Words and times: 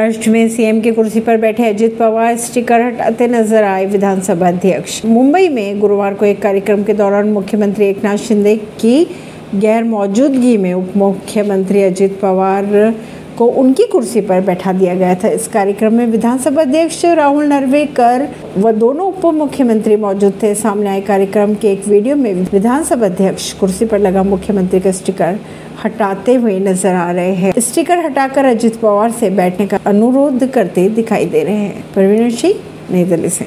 महाराष्ट्र 0.00 0.30
में 0.30 0.48
सीएम 0.48 0.80
की 0.80 0.90
कुर्सी 0.92 1.20
पर 1.20 1.36
बैठे 1.36 1.66
अजित 1.68 1.96
पवार, 1.98 2.36
स्टिकर 2.36 2.80
हटाते 2.80 3.26
नज़र 3.28 3.64
आए 3.64 3.84
विधानसभा 3.86 4.46
अध्यक्ष। 4.48 5.04
मुंबई 5.04 5.48
में 5.48 5.80
गुरुवार 5.80 6.14
को 6.14 6.24
एक 6.26 6.40
कार्यक्रम 6.42 6.84
के 6.84 6.92
दौरान 6.94 7.28
मुख्यमंत्री 7.28 7.86
एकनाथ 7.86 8.16
शिंदे 8.18 8.54
की 8.80 9.04
गैर 9.54 9.84
मौजूदगी 9.84 10.56
में 10.56 10.72
उप 10.74 10.92
मुख्यमंत्री 10.96 11.82
अजित 11.82 12.18
पवार 12.22 12.64
को 13.40 13.46
उनकी 13.46 13.84
कुर्सी 13.86 14.20
पर 14.20 14.40
बैठा 14.40 14.72
दिया 14.72 14.94
गया 14.94 15.14
था। 15.14 15.28
इस 15.28 15.46
कार्यक्रम 15.48 15.94
में 15.94 16.06
विधानसभा 16.06 16.62
अध्यक्ष 16.62 17.04
राहुल 17.04 17.44
नरवेकर 17.44 18.28
व 18.58 18.72
दोनों 18.72 19.06
उप 19.06 19.24
मुख्यमंत्री 19.34 19.96
मौजूद 19.96 20.38
थे। 20.42 20.54
सामने 20.54 20.90
आए 20.90 21.00
कार्यक्रम 21.00 21.54
के 21.54 21.72
एक 21.72 21.88
वीडियो 21.88 22.16
में 22.16 22.32
विधानसभा 22.52 23.06
अध्यक्ष 23.06 23.52
कुर्सी 23.52 23.84
पर 23.84 23.98
लगा 23.98 24.22
मुख्यमंत्री 24.22 24.80
का 24.80 24.92
स्टिकर 24.92 25.38
हटाते 25.84 26.34
हुए 26.34 26.58
नज़र 26.58 26.94
आ 26.94 27.10
रहे 27.12 27.34
हैं। 27.34 27.52
स्टिकर 27.60 27.98
हटाकर 27.98 28.44
अजित 28.44 28.76
पवार 28.76 29.10
से 29.10 29.30
बैठने 29.30 29.66
का 29.66 29.78
अनुरोध 29.86 30.50
करते 30.50 30.88
दिखाई 30.88 31.24
दे 31.24 31.44
रहे 31.44 31.54
हैं। 31.54 31.84
परवीन 31.96 32.30
सिंह, 32.30 32.54
नई 32.92 33.04
दिल्ली 33.04 33.28
से। 33.28 33.38